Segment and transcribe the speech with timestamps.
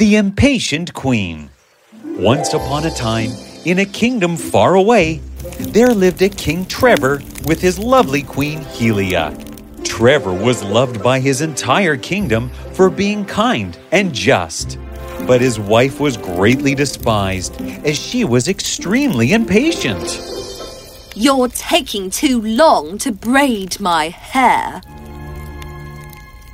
[0.00, 1.50] The Impatient Queen.
[2.16, 3.32] Once upon a time,
[3.66, 5.20] in a kingdom far away,
[5.58, 9.36] there lived a King Trevor with his lovely Queen Helia.
[9.84, 14.78] Trevor was loved by his entire kingdom for being kind and just.
[15.26, 20.18] But his wife was greatly despised as she was extremely impatient.
[21.14, 24.80] You're taking too long to braid my hair.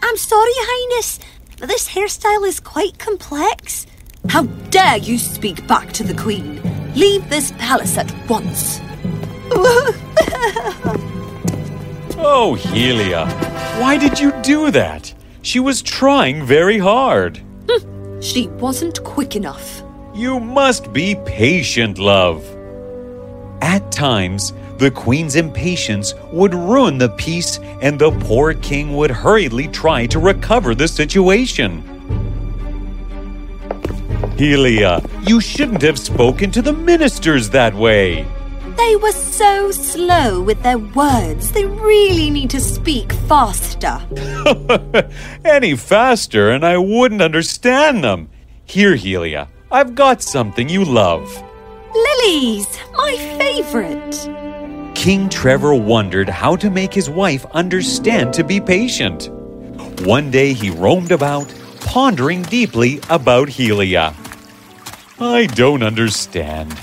[0.02, 1.20] I'm sorry, Highness,
[1.58, 3.86] this hairstyle is quite complex.
[4.28, 6.60] How dare you speak back to the Queen?
[6.94, 8.80] Leave this palace at once.
[12.18, 13.26] Oh, Helia,
[13.78, 15.12] why did you do that?
[15.42, 17.42] She was trying very hard.
[17.68, 19.82] Hmm, she wasn't quick enough.
[20.14, 22.42] You must be patient, love.
[23.60, 29.68] At times, the queen's impatience would ruin the peace, and the poor king would hurriedly
[29.68, 31.82] try to recover the situation.
[34.36, 38.26] Helia, you shouldn't have spoken to the ministers that way.
[38.76, 41.52] They were so slow with their words.
[41.52, 44.02] They really need to speak faster.
[45.44, 48.28] Any faster, and I wouldn't understand them.
[48.66, 51.42] Here, Helia, I've got something you love.
[51.94, 54.45] Lilies, my favorite.
[54.96, 59.28] King Trevor wondered how to make his wife understand to be patient.
[60.00, 64.14] One day he roamed about, pondering deeply about Helia.
[65.20, 66.76] I don't understand.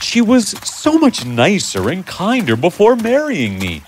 [0.00, 3.82] She was so much nicer and kinder before marrying me.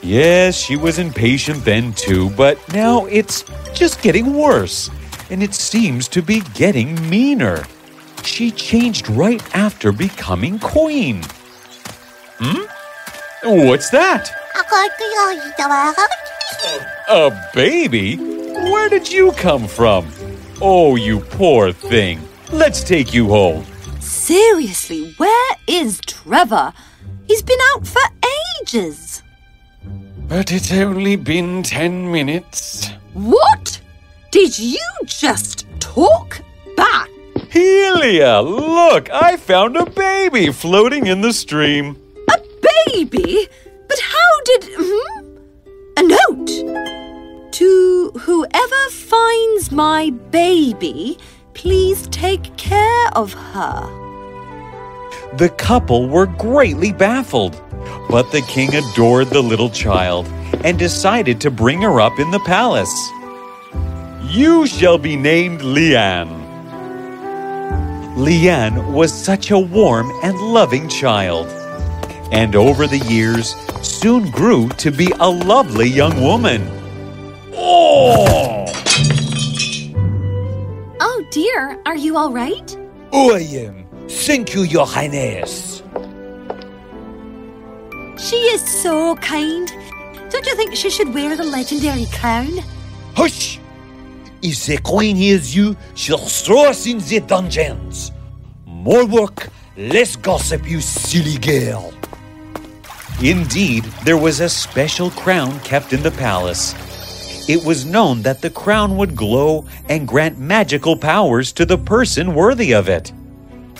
[0.00, 4.90] Yes, she was impatient then too, but now it's just getting worse,
[5.28, 7.64] and it seems to be getting meaner.
[8.22, 11.22] She changed right after becoming queen.
[12.38, 12.71] Hmm?
[13.44, 14.30] What's that?
[17.08, 18.16] A baby?
[18.16, 20.06] Where did you come from?
[20.60, 22.20] Oh, you poor thing.
[22.52, 23.64] Let's take you home.
[23.98, 26.72] Seriously, where is Trevor?
[27.26, 28.02] He's been out for
[28.60, 29.24] ages.
[30.28, 32.90] But it's only been ten minutes.
[33.12, 33.80] What?
[34.30, 36.40] Did you just talk
[36.76, 37.08] back?
[37.50, 41.96] Helia, look, I found a baby floating in the stream.
[42.86, 43.48] Baby?
[43.88, 44.64] But how did.
[44.76, 45.36] Hmm?
[45.98, 47.52] A note?
[47.52, 51.18] To whoever finds my baby,
[51.54, 54.02] please take care of her.
[55.36, 57.60] The couple were greatly baffled,
[58.08, 60.26] but the king adored the little child
[60.64, 62.94] and decided to bring her up in the palace.
[64.30, 66.40] You shall be named Leanne.
[68.16, 71.48] Leanne was such a warm and loving child,
[72.32, 76.66] and over the years soon grew to be a lovely young woman.
[77.52, 78.64] Oh!
[80.98, 82.76] Oh dear, are you all right?
[83.12, 83.86] Oh, I am.
[84.08, 85.82] Thank you, Your Highness.
[88.16, 89.70] She is so kind.
[90.30, 92.50] Don't you think she should wear the legendary crown?
[93.14, 93.60] Hush!
[94.40, 98.10] If the Queen hears you, she'll throw us in the dungeons.
[98.64, 101.92] More work, less gossip, you silly girl.
[103.22, 106.74] Indeed, there was a special crown kept in the palace.
[107.48, 112.34] It was known that the crown would glow and grant magical powers to the person
[112.34, 113.12] worthy of it.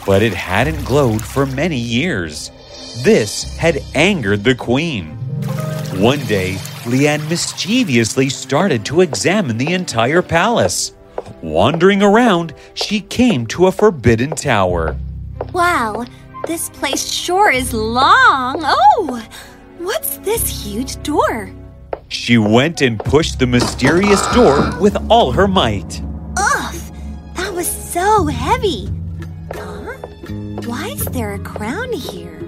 [0.07, 2.53] But it hadn't glowed for many years.
[3.03, 5.11] This had angered the queen.
[6.01, 6.55] One day,
[6.85, 10.93] Leanne mischievously started to examine the entire palace.
[11.43, 14.97] Wandering around, she came to a forbidden tower.
[15.53, 16.07] Wow,
[16.47, 18.63] this place sure is long.
[18.65, 19.27] Oh,
[19.79, 21.51] what's this huge door?
[22.09, 26.03] She went and pushed the mysterious door with all her might.
[26.37, 26.75] Ugh,
[27.35, 28.89] that was so heavy.
[29.55, 29.95] Huh?
[30.67, 32.39] Why is there a crown here?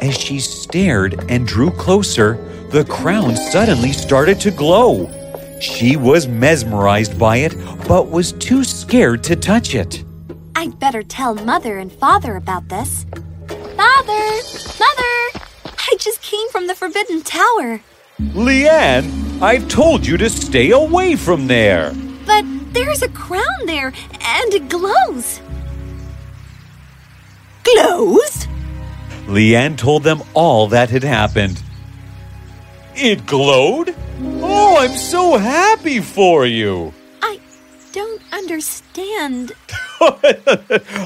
[0.00, 2.34] As she stared and drew closer,
[2.70, 5.08] the crown suddenly started to glow.
[5.60, 7.54] She was mesmerized by it,
[7.86, 10.04] but was too scared to touch it.
[10.54, 13.04] I'd better tell Mother and Father about this.
[13.80, 14.30] Father!
[14.78, 15.40] Mother!
[15.64, 17.80] I just came from the Forbidden Tower.
[18.20, 21.94] Leanne, I've told you to stay away from there.
[22.26, 22.44] But
[22.74, 25.40] there's a crown there, and it glows.
[27.64, 28.46] Glows?
[29.24, 31.62] Leanne told them all that had happened.
[32.94, 33.94] It glowed?
[34.42, 36.92] Oh, I'm so happy for you.
[37.22, 37.40] I
[37.92, 39.52] don't understand.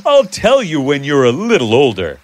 [0.04, 2.18] I'll tell you when you're a little older.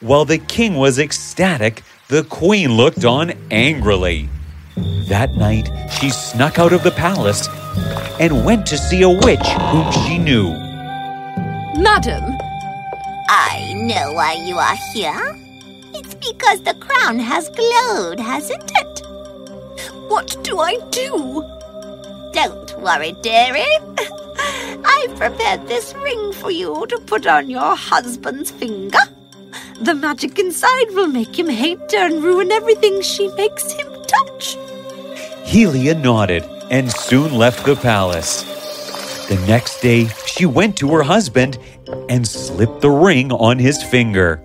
[0.00, 4.28] While the king was ecstatic, the queen looked on angrily.
[5.08, 7.48] That night, she snuck out of the palace
[8.20, 10.50] and went to see a witch whom she knew.
[11.82, 12.22] Madam,
[13.28, 15.36] I know why you are here.
[15.92, 19.02] It's because the crown has glowed, hasn't it?
[20.08, 21.42] what do I do?
[22.32, 23.64] Don't worry, dearie.
[24.84, 29.00] I've prepared this ring for you to put on your husband's finger.
[29.80, 34.56] The magic inside will make him hate her and ruin everything she makes him touch.
[35.44, 38.42] Helia nodded and soon left the palace.
[39.28, 41.58] The next day, she went to her husband
[42.08, 44.42] and slipped the ring on his finger.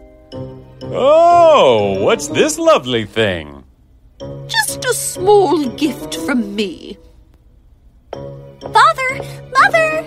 [0.83, 3.63] Oh, what's this lovely thing?
[4.47, 6.97] Just a small gift from me.
[8.12, 9.21] Father,
[9.51, 10.06] Mother!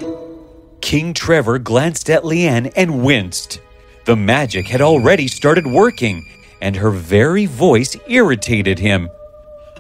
[0.81, 3.61] King Trevor glanced at Leanne and winced.
[4.07, 6.25] The magic had already started working,
[6.61, 9.11] and her very voice irritated him.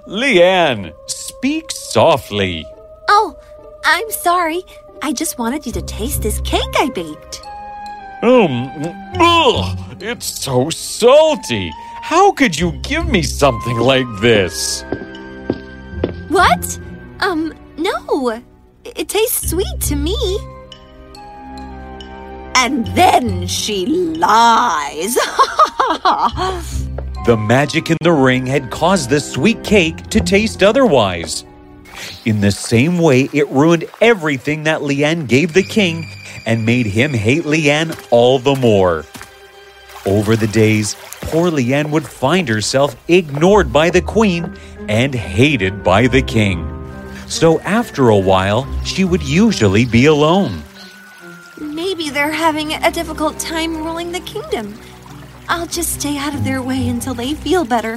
[0.09, 2.67] Leanne, speak softly.
[3.09, 3.37] Oh,
[3.85, 4.63] I'm sorry.
[5.01, 7.41] I just wanted you to taste this cake I baked.
[8.23, 8.69] Um,
[9.21, 11.71] ugh, it's so salty.
[12.03, 14.83] How could you give me something like this?
[16.29, 16.81] What?
[17.21, 18.43] Um, no.
[18.85, 20.17] It tastes sweet to me.
[22.59, 25.17] And then she lies.
[27.27, 31.45] The magic in the ring had caused the sweet cake to taste otherwise.
[32.25, 36.09] In the same way, it ruined everything that Leanne gave the king
[36.47, 39.05] and made him hate Leanne all the more.
[40.07, 44.57] Over the days, poor Leanne would find herself ignored by the queen
[44.89, 46.63] and hated by the king.
[47.27, 50.63] So after a while, she would usually be alone.
[51.97, 54.79] Maybe they're having a difficult time ruling the kingdom.
[55.49, 57.95] I'll just stay out of their way until they feel better.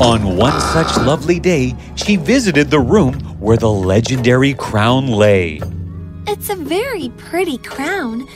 [0.00, 5.60] On one such lovely day, she visited the room where the legendary crown lay.
[6.26, 8.26] It's a very pretty crown.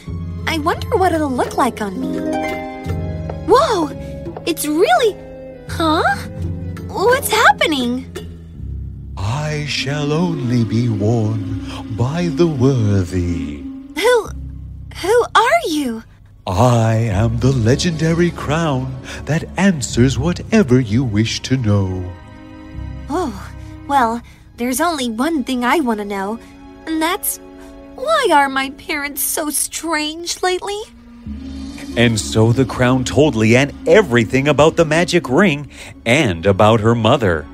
[0.46, 2.18] I wonder what it'll look like on me.
[3.48, 3.88] Whoa!
[4.44, 5.16] It's really.
[5.70, 6.02] Huh?
[6.88, 8.13] What's happening?
[9.54, 11.62] I shall only be worn
[11.96, 13.62] by the worthy.
[13.96, 14.28] Who.
[14.96, 16.02] Who are you?
[16.44, 22.12] I am the legendary crown that answers whatever you wish to know.
[23.08, 23.48] Oh,
[23.86, 24.20] well,
[24.56, 26.40] there's only one thing I want to know,
[26.86, 27.38] and that's
[27.94, 30.80] why are my parents so strange lately?
[31.96, 35.70] And so the crown told Leanne everything about the magic ring
[36.04, 37.46] and about her mother.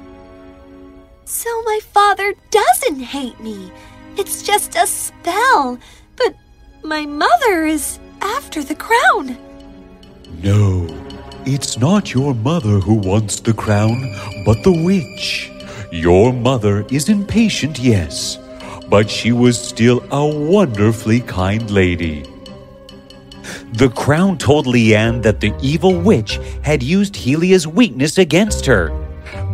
[1.30, 3.70] So my father doesn't hate me.
[4.16, 5.78] It's just a spell.
[6.16, 6.34] But
[6.82, 9.38] my mother is after the crown.
[10.42, 10.88] No,
[11.46, 14.12] it's not your mother who wants the crown,
[14.44, 15.52] but the witch.
[15.92, 18.36] Your mother is impatient, yes,
[18.88, 22.24] but she was still a wonderfully kind lady.
[23.74, 28.90] The crown told Leanne that the evil witch had used Helia's weakness against her.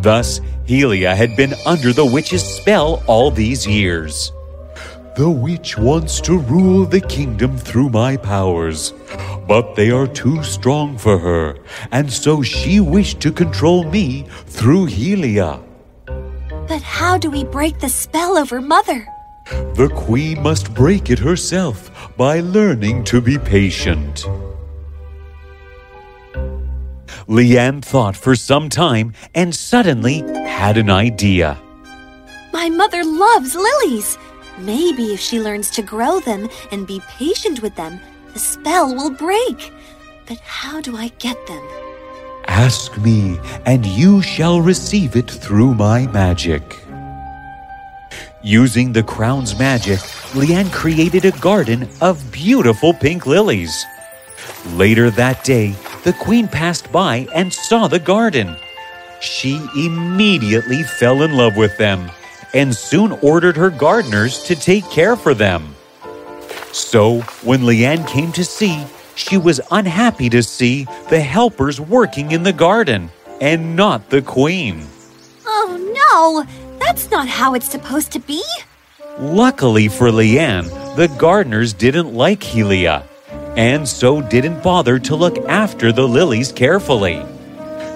[0.00, 4.33] Thus, Helia had been under the witch's spell all these years.
[5.17, 8.93] The witch wants to rule the kingdom through my powers,
[9.47, 11.57] but they are too strong for her,
[11.93, 15.63] and so she wished to control me through Helia.
[16.69, 19.06] But how do we break the spell over Mother?
[19.79, 24.27] The queen must break it herself by learning to be patient.
[27.29, 31.59] Leanne thought for some time and suddenly had an idea.
[32.53, 34.17] My mother loves lilies.
[34.59, 38.01] Maybe if she learns to grow them and be patient with them,
[38.33, 39.73] the spell will break.
[40.27, 41.63] But how do I get them?
[42.47, 46.63] Ask me, and you shall receive it through my magic.
[48.43, 49.99] Using the crown's magic,
[50.33, 53.85] Leanne created a garden of beautiful pink lilies.
[54.75, 55.75] Later that day,
[56.06, 58.55] the queen passed by and saw the garden.
[59.20, 62.13] She immediately fell in love with them
[62.55, 65.75] and soon ordered her gardeners to take care for them.
[66.70, 68.84] So, when Leanne came to see,
[69.17, 73.10] she was unhappy to see the helpers working in the garden
[73.41, 74.86] and not the queen.
[75.44, 78.44] Oh no, that's not how it's supposed to be.
[79.19, 83.03] Luckily for Leanne, the gardeners didn't like Helia,
[83.56, 87.25] and so didn't bother to look after the lilies carefully.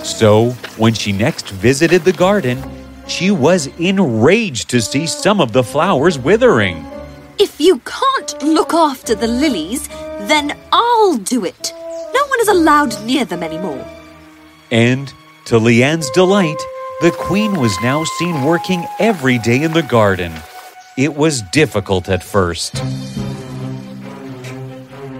[0.02, 2.62] So, when she next visited the garden,
[3.06, 6.86] she was enraged to see some of the flowers withering.
[7.38, 9.88] If you can't look after the lilies,
[10.28, 11.72] then I'll do it.
[12.14, 13.86] No one is allowed near them anymore.
[14.70, 15.12] And,
[15.46, 16.60] to Leanne's delight,
[17.00, 20.32] the queen was now seen working every day in the garden.
[20.96, 22.74] It was difficult at first.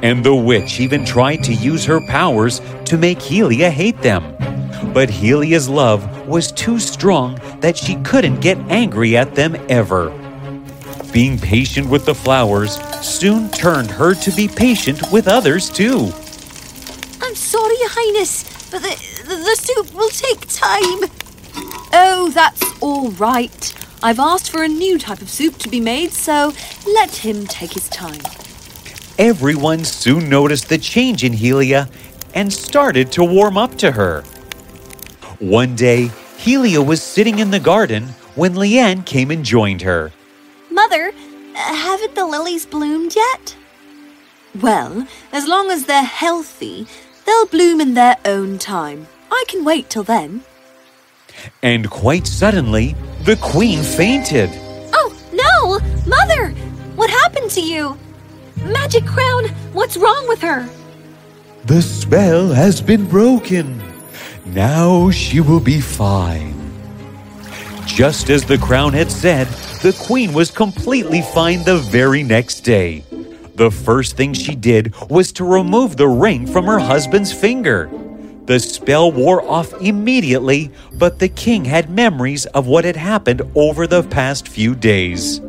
[0.03, 4.37] And the witch even tried to use her powers to make Helia hate them.
[4.93, 10.11] But Helia's love was too strong that she couldn't get angry at them ever.
[11.13, 16.13] Being patient with the flowers soon turned her to be patient with others too.
[17.21, 21.11] I'm sorry, Your Highness, but the, the, the soup will take time.
[21.93, 23.75] Oh, that's all right.
[24.03, 26.55] I've asked for a new type of soup to be made, so
[26.87, 28.21] let him take his time.
[29.21, 31.91] Everyone soon noticed the change in Helia
[32.35, 34.23] and started to warm up to her.
[35.41, 36.07] One day,
[36.39, 40.11] Helia was sitting in the garden when Leanne came and joined her.
[40.71, 41.13] Mother,
[41.53, 43.55] haven't the lilies bloomed yet?
[44.59, 46.87] Well, as long as they're healthy,
[47.27, 49.07] they'll bloom in their own time.
[49.31, 50.45] I can wait till then.
[51.63, 54.49] And quite suddenly, the queen fainted.
[54.95, 55.79] Oh, no!
[56.07, 56.53] Mother!
[56.97, 57.99] What happened to you?
[58.65, 60.69] Magic Crown, what's wrong with her?
[61.65, 63.83] The spell has been broken.
[64.47, 66.55] Now she will be fine.
[67.87, 69.47] Just as the crown had said,
[69.83, 73.05] the queen was completely fine the very next day.
[73.55, 77.91] The first thing she did was to remove the ring from her husband's finger.
[78.47, 83.87] The spell wore off immediately, but the king had memories of what had happened over
[83.87, 85.41] the past few days.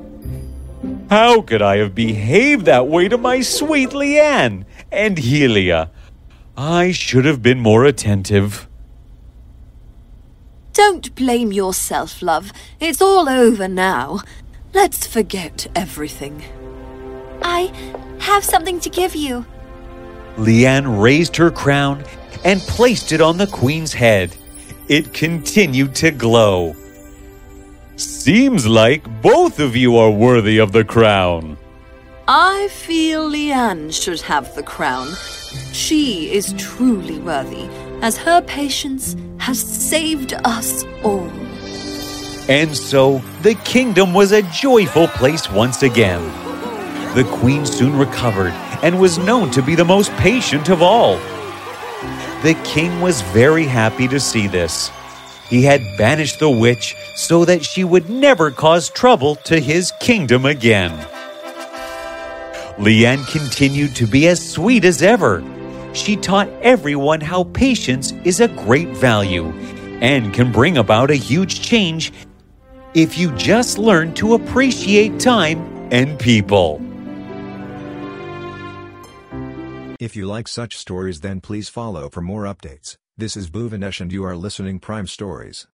[1.12, 5.90] How could I have behaved that way to my sweet Leanne and Helia?
[6.56, 8.70] I should have been more attentive.
[10.72, 12.54] Don't blame yourself, love.
[12.80, 14.22] It's all over now.
[14.74, 16.46] Let's forget everything.
[17.42, 17.74] I
[18.20, 19.46] have something to give you.
[20.38, 22.06] Leanne raised her crown
[22.46, 24.34] and placed it on the queen's head.
[24.88, 26.74] It continued to glow.
[28.02, 31.56] Seems like both of you are worthy of the crown.
[32.28, 35.14] I feel Leanne should have the crown.
[35.72, 37.70] She is truly worthy,
[38.02, 41.30] as her patience has saved us all.
[42.50, 46.24] And so the kingdom was a joyful place once again.
[47.14, 51.18] The queen soon recovered and was known to be the most patient of all.
[52.42, 54.90] The king was very happy to see this.
[55.52, 60.46] He had banished the witch so that she would never cause trouble to his kingdom
[60.46, 60.98] again.
[62.78, 65.44] Leanne continued to be as sweet as ever.
[65.94, 69.48] She taught everyone how patience is a great value
[70.00, 72.14] and can bring about a huge change
[72.94, 75.60] if you just learn to appreciate time
[75.92, 76.82] and people.
[80.00, 82.96] If you like such stories then please follow for more updates.
[83.22, 85.68] This is Bhuvanesh and you are listening Prime Stories.